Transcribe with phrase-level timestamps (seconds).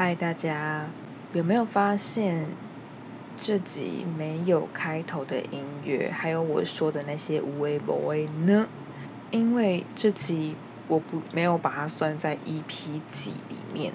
[0.00, 0.90] 嗨，大家
[1.32, 2.46] 有没有发现
[3.42, 8.68] 这集没有开头的音乐，还有我说的那些无为不为呢？
[9.32, 10.54] 因为这集
[10.86, 13.92] 我不没有把它算在 EP 集里面。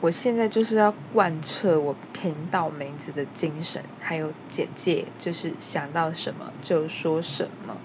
[0.00, 7.76] 我现在就是要贯彻我频道名字的精神，还有简介，就是想到什么就说什么。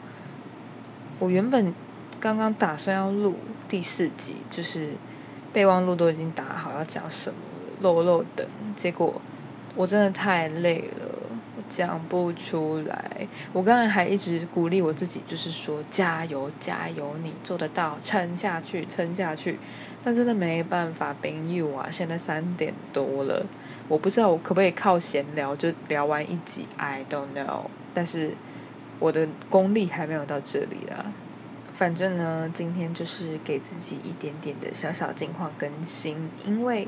[1.20, 1.72] 我原本
[2.20, 3.36] 刚刚打算要录
[3.68, 4.94] 第四集，就是
[5.54, 7.38] 备忘录都已经打好要讲什么。
[7.80, 9.22] 漏漏等，结果
[9.76, 11.20] 我真的太累了，
[11.56, 13.28] 我讲不出来。
[13.54, 19.58] 我刚才还一直鼓励我自己，就是说加油加油，你做得到，撑下去撑下去。
[20.04, 23.46] 但真的没办法朋友啊，现在三点多了，
[23.88, 27.66] 我不知道我可不可以靠闲聊就聊完一集，I don't know。
[27.94, 28.32] 但是
[29.00, 31.06] 我的功力还没有到这里啦。
[31.72, 36.88] 反正呢，今天就是给自己一点点的小小近况更新，因为。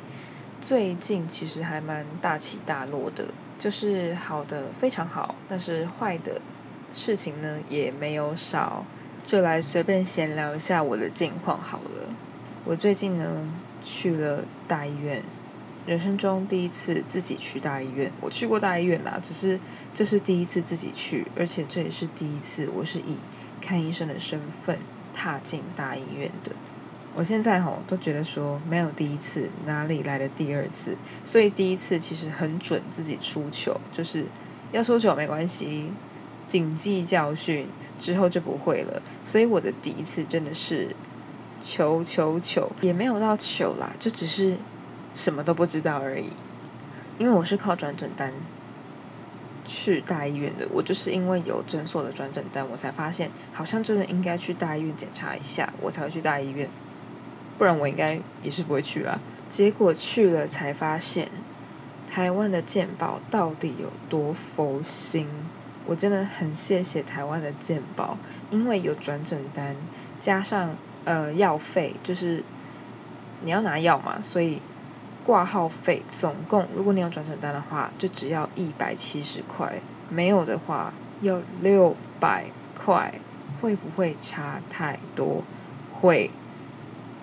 [0.61, 3.25] 最近其实还蛮大起大落的，
[3.57, 6.39] 就是好的非常好，但是坏的
[6.93, 8.85] 事情呢也没有少。
[9.23, 12.13] 就来随便闲聊一下我的近况好了。
[12.63, 13.49] 我最近呢
[13.83, 15.23] 去了大医院，
[15.85, 18.11] 人生中第一次自己去大医院。
[18.21, 19.59] 我去过大医院啦，只是
[19.93, 23.17] 这是第一次自己去，而且这也是第一次我是以
[23.59, 24.77] 看医生的身份
[25.11, 26.51] 踏进大医院的。
[27.13, 30.95] 我现在吼都觉得说没有第一次，哪里来的第二次？
[31.23, 34.25] 所以第一次其实很准自己出糗，就是
[34.71, 35.91] 要出糗没关系，
[36.47, 37.67] 谨记教训，
[37.97, 39.01] 之后就不会了。
[39.23, 40.95] 所以我的第一次真的是
[41.61, 44.55] 求求求，也没有到糗啦，就只是
[45.13, 46.31] 什么都不知道而已。
[47.17, 48.33] 因为我是靠转诊单
[49.65, 56.69] 去大医院的，我就是因为有诊所的转诊单，我才发现好像真的应该去大医院检查一下，我才会去大医院。
[57.61, 59.21] 不然我应该也是不会去了。
[59.47, 61.29] 结果去了才发现，
[62.09, 65.27] 台湾的健保到底有多佛心。
[65.85, 68.17] 我真的很谢谢台湾的健保，
[68.49, 69.75] 因为有转诊单，
[70.17, 72.43] 加上呃药费，就是
[73.43, 74.59] 你要拿药嘛，所以
[75.23, 79.67] 挂号费总共，如果你有转诊单的话，就只要一百七十块；
[80.09, 82.45] 没有的话要六百
[82.75, 83.13] 块。
[83.61, 85.43] 会不会差太多？
[85.91, 86.31] 会。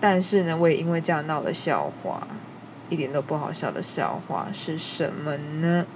[0.01, 2.27] 但是呢，我也因为这样闹了笑话，
[2.89, 5.87] 一点都不好笑的笑话是什么呢？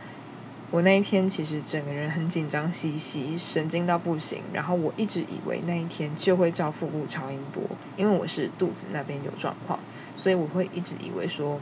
[0.71, 4.43] 我那一天其实整个人很紧张兮兮，神经到不行。
[4.55, 7.63] 然后我一直以为那一天就会照腹部超音波，
[7.97, 9.79] 因为我是肚子那边有状况，
[10.15, 11.61] 所以我会一直以为说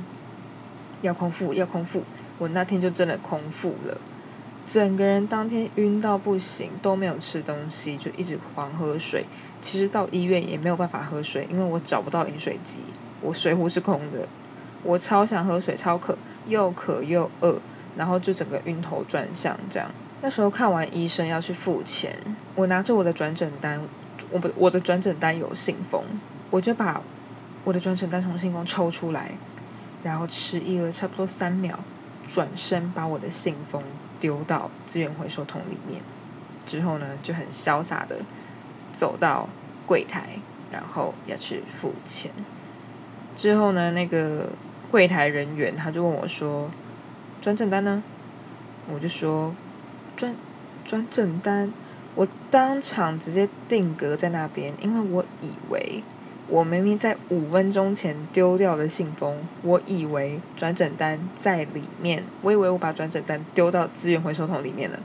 [1.02, 2.04] 要空腹，要空腹。
[2.38, 4.00] 我那天就真的空腹了，
[4.64, 9.26] 整个人当天晕到不行，都没有吃东西，就一直狂喝水。
[9.60, 12.80] 其实到医院也没有办法喝水，因为我找不到饮水机，
[13.20, 14.26] 我水壶是空的。
[14.82, 16.16] 我超想喝水，超渴，
[16.46, 17.60] 又渴又饿，
[17.96, 19.90] 然后就整个晕头转向这样。
[20.22, 22.16] 那时候看完医生要去付钱，
[22.54, 23.82] 我拿着我的转诊单，
[24.30, 26.02] 我不我的转诊单有信封，
[26.50, 27.02] 我就把
[27.64, 29.32] 我的转诊单从信封抽出来，
[30.02, 31.78] 然后迟疑了差不多三秒，
[32.30, 33.82] 转身把我的信封
[34.20, 36.00] 丢到资源回收桶里面，
[36.64, 38.20] 之后呢就很潇洒的。
[38.92, 39.48] 走到
[39.86, 40.40] 柜台，
[40.70, 42.32] 然后要去付钱。
[43.36, 44.50] 之后呢，那个
[44.90, 46.68] 柜台人员他就问我说
[47.40, 48.02] ：“转诊单呢？”
[48.92, 49.54] 我就说
[50.16, 50.34] ：“转
[50.84, 51.72] 转诊单。”
[52.16, 56.02] 我当场直接定格在那边，因为我以为
[56.50, 64.98] 我明明在五分钟前丢掉的信封，我以为转诊单在里面，我以为我把转诊单丢到资源回收桶里面了。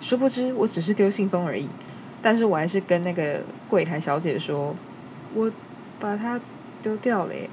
[0.00, 1.68] 殊不知，我只是丢信封而已。
[2.20, 4.74] 但是我还是跟那个柜台小姐说，
[5.32, 5.52] 我
[6.00, 6.40] 把它
[6.82, 7.48] 丢掉了耶。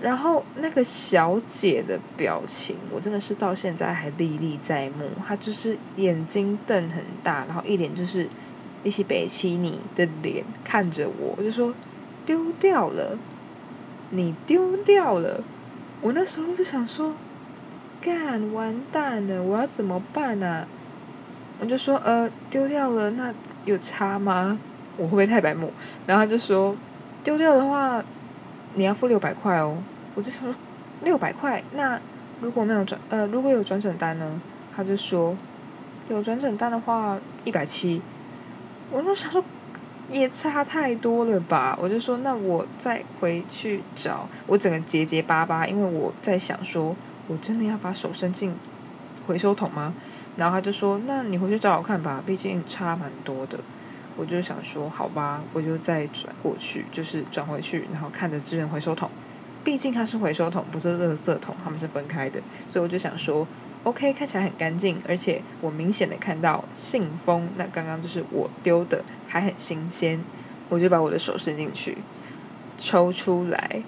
[0.00, 5.10] 然后那个小姐的表情，我真的是到现在还历历在目。
[5.26, 8.28] 她就是眼睛瞪很大，然后一脸就是
[8.84, 11.74] 一些北七你的脸看着我，我就说
[12.26, 13.18] 丢掉了，
[14.10, 15.42] 你丢掉了。
[16.02, 17.14] 我那时候就想说，
[18.00, 20.66] 干完蛋了，我要怎么办啊？
[21.58, 23.32] 我就说呃丢掉了，那
[23.64, 24.58] 有差吗？
[24.98, 25.72] 我会不会太白目？
[26.06, 26.76] 然后他就说
[27.22, 28.04] 丢掉的话，
[28.74, 29.78] 你要付六百块哦。
[30.14, 30.54] 我就想说
[31.02, 32.00] 六百块，那
[32.40, 34.40] 如果没有转呃如果有转诊单呢？
[34.74, 35.36] 他就说
[36.10, 38.02] 有转诊单的话一百七。
[38.90, 39.42] 我就想说
[40.10, 41.76] 也差太多了吧？
[41.80, 46.94] 我就说那我再回去找，我整个结结巴巴，因为我在想说
[47.26, 48.54] 我真的要把手伸进
[49.26, 49.94] 回收桶吗？
[50.36, 53.58] 然后他就说：“那你回去找找看吧，毕竟差蛮多的。”
[54.16, 59.10] 我就想说：“好吧，我就再转过去，就是转回去，然后看着资源回收桶。”
[59.64, 63.48] 毕竟它是回收桶，不是垃圾桶，它们是分开的，所以我就想说
[63.86, 70.20] ，OK，看起来很干净，而且我明显的看到信封，那刚刚就是我丢的，还很新鲜，
[70.68, 71.98] 我就把我的手伸进去，
[72.76, 73.84] 抽出来，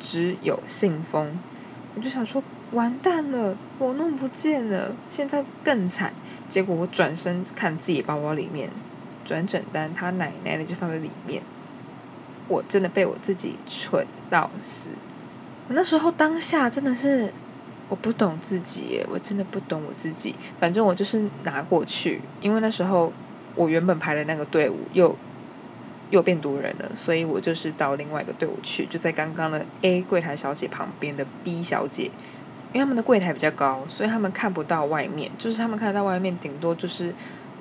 [0.00, 1.38] 只有信封，
[1.94, 2.42] 我就想说，
[2.72, 6.12] 完蛋了，我弄不见了，现在更惨。
[6.48, 8.68] 结果我转身看自己包包里面，
[9.24, 11.40] 转诊单，他奶奶的就放在里面。
[12.48, 14.90] 我真的被我自己蠢到死。
[15.68, 17.32] 我那时候当下真的是
[17.90, 20.34] 我不懂自己，我真的不懂我自己。
[20.58, 23.12] 反正我就是拿过去，因为那时候
[23.54, 25.14] 我原本排的那个队伍又
[26.08, 32.10] 又变多人了，所以我就是到另外一个队伍去，就在刚刚的 A 柜台小姐旁边的 B 小姐。
[32.72, 37.12] 因为他们的柜台比较高，所以他们看不到外面，就是他们看得到外面，顶多就是，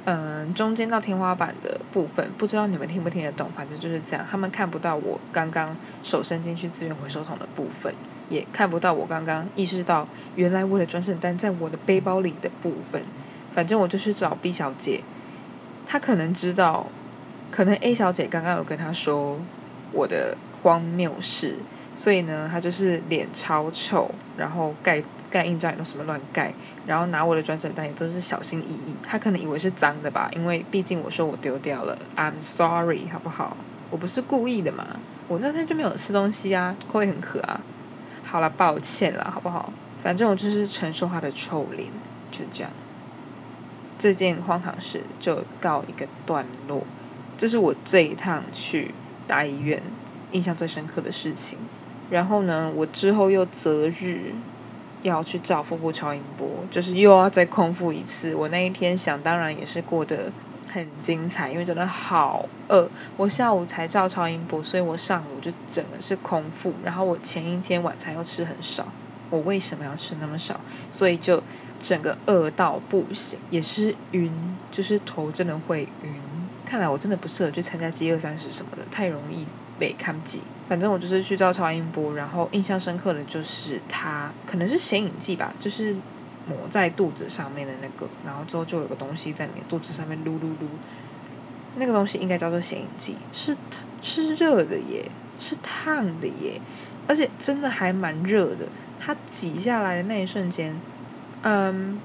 [0.06, 7.92] 嗯，中间到天花板的部分，不知道你们听不听得懂，反正就是这样，他们看不到我刚刚手伸进去资源回收桶的部分，
[8.30, 13.04] 也看不到我刚刚意识到原来我的转诊单在我的背包里的部分，
[13.52, 15.04] 反正我就去找 B 小姐，
[15.86, 16.88] 她可能知道，
[17.52, 19.40] 可能 A 小姐刚刚有跟她说
[19.92, 21.58] 我的荒谬事。
[21.96, 26.54] 所以呢，她就是脸超丑，然后盖盖印章也都什么乱盖，
[26.86, 28.96] 然后拿我的转诊单也都是小心翼翼。
[29.04, 33.58] 她可能以为是脏的吧，因为毕竟我说我丢掉了，I'm sorry，好不好？
[33.90, 34.86] 我不是故意的嘛，
[35.28, 37.60] 我那天就没有吃东西啊，口味很渴啊。
[38.30, 39.74] 好了，抱歉了，好不好？
[40.02, 41.92] 反正我就是承受他的臭脸，
[42.30, 42.72] 就这样。
[43.98, 46.86] 这件荒唐事就告一个段落，
[47.36, 48.94] 这是我这一趟去
[49.28, 49.82] 大医院
[50.32, 51.58] 印象最深刻的事情。
[52.10, 54.34] 然后呢，我之后又择日
[55.02, 58.34] 要去照腹部超音波，就是又要再空腹一次。
[58.36, 60.32] 我那一天想当然也是过得
[60.72, 62.90] 很精彩，因为真的好饿。
[63.18, 66.74] 我下午才照超音波，所以我上午就整个是空腹。
[66.84, 68.88] 然后我前一天晚餐又吃很少，
[69.30, 70.60] 我为什么要吃那么少？
[70.90, 71.42] 所以就
[71.82, 74.32] 整个饿到不行，也是晕，
[74.72, 76.14] 就是头真的会晕。
[76.66, 79.48] 看来我真的不适合去参加饥饿三十什么的，太容易
[79.80, 80.42] 被看挤。
[80.68, 85.96] 反正我就是去照超音波，然后印象深刻的就是它可能是显影剂吧，就是
[86.50, 90.68] 抹在肚子上面的那个，然后之后就有个东西在你肚子上面噜噜噜，
[91.76, 93.56] 那个东西应该叫做显影剂，是
[94.02, 95.08] 是热的耶，
[95.38, 96.60] 是烫的耶，
[97.08, 98.68] 而且真的还蛮热的。
[99.00, 100.76] 它挤下来的那一瞬间，
[101.44, 102.02] 嗯，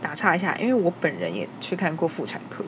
[0.00, 2.64] 打岔一下，因为我本人也去看过妇产科，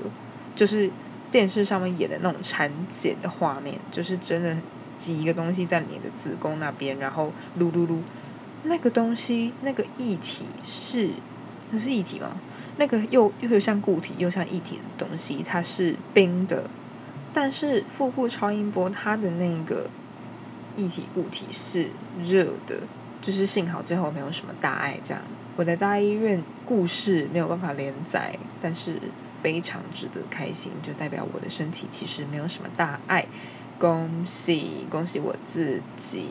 [0.55, 0.91] 就是
[1.31, 4.55] 电视上面演的那种产检的画面，就是真的。
[4.97, 7.99] 挤一个东西在你的子宫那边，然后噜噜噜，
[8.65, 11.11] 那个东西那个液体是
[11.71, 12.41] 那是液体吗？
[12.77, 16.69] 那个又又像固体又像液体的东西，它是冰的。
[17.33, 19.89] 但是腹部超音波它的那个
[20.77, 21.91] 液体固体是
[22.23, 22.81] 热的，
[23.21, 24.99] 就是幸好最后没有什么大碍。
[25.03, 25.23] 这样，
[25.57, 29.01] 我的大医院故事没有办法连载，但是
[29.43, 33.27] 非常值得开心，就代表我的身体其实没有什么大碍。
[33.79, 36.29] 恭喜恭喜我自己！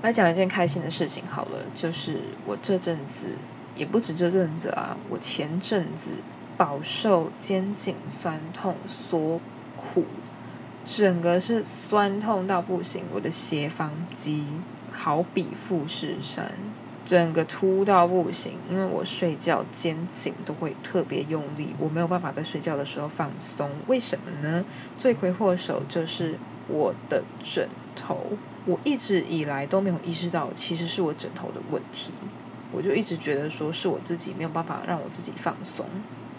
[0.00, 3.30] 来讲一件开心的事情好了，就是我这阵子
[3.74, 6.10] 也不止这阵子啊，我前阵子
[6.56, 9.40] 饱受肩颈酸痛所
[9.76, 10.04] 苦，
[10.84, 14.60] 整个是酸痛到不行，我的斜方肌
[14.92, 16.52] 好比富士山，
[17.04, 24.64] 整个凸到不行，因为我睡觉肩颈都会特别用力，我没有办法在睡觉的时候放松，为什么呢？
[24.96, 26.38] 罪魁祸首就是。
[26.70, 28.32] 我的枕头，
[28.68, 32.12] 我一直以来都没有意识到，其实是我枕头的问题。
[32.70, 35.86] 我就一直觉得说是我自己没有办法让我自己放松，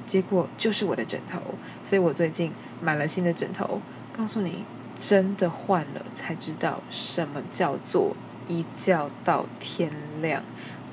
[0.05, 1.41] 结果就是我的枕头。
[1.81, 3.81] 所以我最近买了新的枕头，
[4.15, 8.15] 告诉你，真的换了才知道什么叫做
[8.47, 10.43] 一觉到天亮。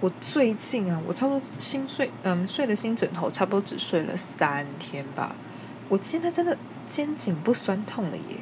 [0.00, 5.36] 我最近啊，我差不多新睡，嗯，睡了新枕头，差不多只睡了三天吧。
[5.90, 8.38] 我现在真的肩颈不酸痛了耶。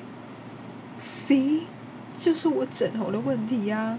[0.96, 1.62] C，
[2.16, 3.98] 就是我枕头的问题呀。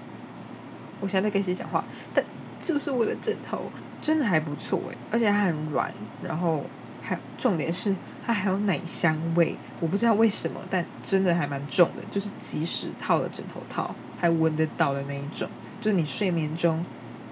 [1.02, 1.84] 我现在在跟谁讲话？
[2.14, 2.24] 但
[2.58, 3.70] 就是我的枕头
[4.00, 5.94] 真的还不错诶，而且它很软，
[6.24, 6.64] 然后
[7.02, 7.94] 还重点是
[8.26, 9.58] 它还有奶香味。
[9.82, 15.50] 我不知道为什么，但真的还蛮重的，就是即使套了枕头套，还闻得到的那一种。
[15.82, 16.84] 就是你睡眠中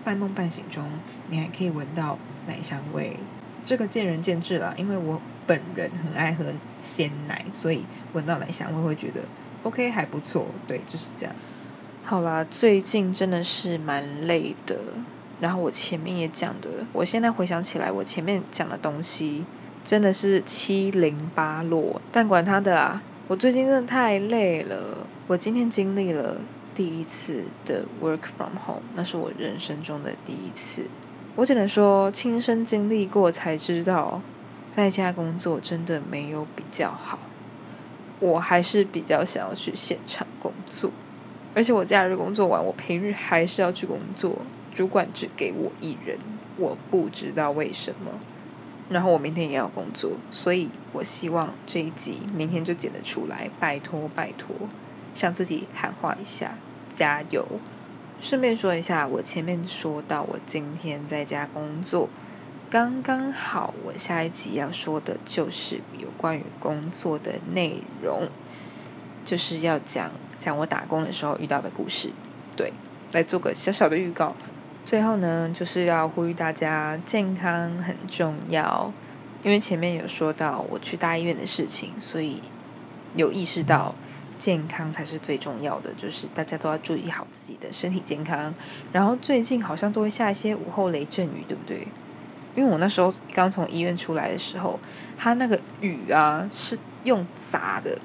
[0.04, 0.84] 半梦半醒中，
[1.30, 3.18] 你还可以闻到奶香味。
[3.63, 9.22] 这个见仁见智啦，因为我本人很爱喝鲜奶，所以闻到奶香味会觉得。
[9.63, 11.34] OK，还不错，对，就是这样。
[12.03, 14.77] 好啦，最近真的是蛮累的。
[15.39, 19.46] 然后我前面也讲的，我现在回想起来，我前面讲的东西
[19.84, 22.01] 真的是七零八落。
[22.12, 25.08] 但管他的啦，我最近真的太累了。
[25.27, 26.38] 我今天经历了
[26.75, 30.86] 第一次的 work from home，那是我人生中的第一次。
[31.36, 34.22] 我只能说，亲身经历过才知道，
[34.70, 37.20] 在家工作真的没有比较好。
[38.24, 40.89] 我还是比较想要去现场工作，
[41.53, 44.38] 而且我假日工作完，我平日还是要去工作。
[44.74, 46.18] 主管只给我一人，
[46.56, 48.12] 我不知道为什么。
[48.88, 54.56] 然后我明天也要工作，所以我希望这一集明天就剪得出来，拜托拜托，
[55.13, 56.58] 向自己喊话一下，
[56.94, 57.46] 加油！
[58.22, 62.08] 顺便说一下，我前面说到我今天在家工作，
[62.74, 68.27] 刚刚好我下一集要说的就是有关于工作的内容，
[69.24, 72.10] 就是要讲讲我打工的时候遇到的故事，
[72.58, 72.74] 对，
[73.12, 74.36] 来做个小小的预告。
[74.84, 78.92] 最后呢，就是要呼吁大家，健康很重要。
[79.44, 82.42] 因为前面有说到我去大医院的事情，所以
[83.15, 83.94] 有意识到
[84.39, 88.51] 健康才是最重要的，就是大家都要注意好自己的身体健康。
[88.92, 91.88] 然后最近好像都会下一些午后雷阵雨，对不对？
[92.55, 94.79] 因为我那时候刚从医院出来的时候，
[95.17, 97.98] 它那个雨啊是用砸的。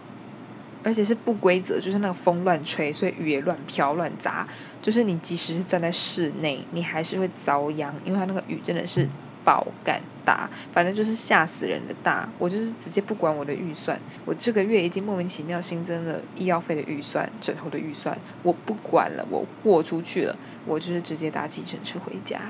[0.85, 4.49] 而且是不规则，就是那个风乱吹，所以雨也乱飘乱砸。
[4.81, 9.07] 就是你即使是站在室内，你还是会遭殃，因为它那个雨真的是
[9.45, 12.27] 爆干大，反正就是吓死人的大。
[12.39, 22.41] 我就是直接不管我的预算，我这个月已经莫名其妙新增了医药费的预算、枕头的预算，我不管了，我豁出去了，我就是直接搭计程车回家。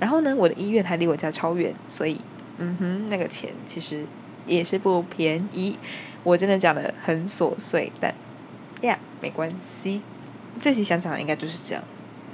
[0.00, 2.20] 然后呢，我的医院还离我家超远，所以
[2.58, 4.04] 嗯哼，那个钱其实
[4.46, 5.78] 也是不便宜。
[6.24, 8.12] 我真的讲的很琐碎，但
[8.80, 10.02] 呀，没关系。
[10.58, 11.84] 这期想讲的应该就是这样。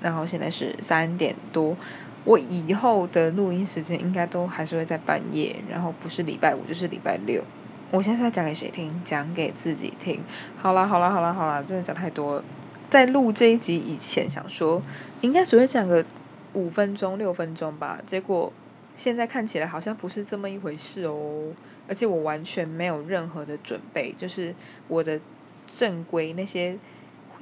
[0.00, 1.76] 然后现在是三点多，
[2.24, 7.42] 我以后的录音时间应该都还是会在半夜，然后不是礼拜五就是礼拜六。
[7.90, 9.00] 我现在在讲给谁听？
[9.04, 10.20] 讲给自己听。
[10.60, 12.44] 好啦好啦好啦好啦，真的讲太多了。
[12.90, 14.82] 在录这一集以前，想说
[15.20, 16.04] 应该只会讲个
[16.56, 18.52] 五分钟六分钟吧，结果
[18.94, 21.52] 现在看起来好像不是这么一回事哦。
[21.88, 24.52] 而且我完全没有任何的准备，就是
[24.88, 25.20] 我的
[25.78, 26.76] 正规那些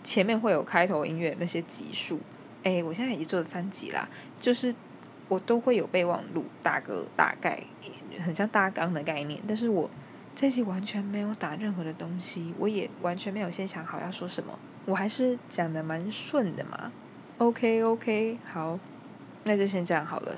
[0.02, 2.20] 前面会有开头音乐那些集数，
[2.62, 4.06] 哎，我现在已经做了三集啦，
[4.38, 4.74] 就是
[5.28, 7.62] 我都会有备忘录，打个大概，
[8.20, 9.88] 很像大纲的概念，但是我
[10.34, 16.92] 这集完全没有打任何的东西，我也完全没有先想好要说什么，我还是讲的蛮顺的嘛
[17.38, 18.78] ，OK OK，好，
[19.44, 20.36] 那就先这样好了。